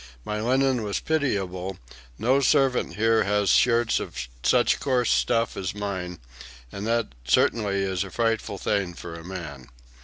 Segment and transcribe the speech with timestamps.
[0.25, 1.77] My linen was pitiable;
[2.17, 6.17] no servant here has shirts of such coarse stuff as mine,
[6.71, 9.67] and that certainly is a frightful thing for a man.